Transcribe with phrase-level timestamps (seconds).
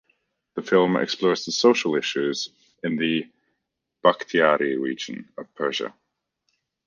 [0.55, 2.49] The film explores the social issues
[2.83, 3.31] in the
[4.01, 5.93] Bakhtiari region of Persia.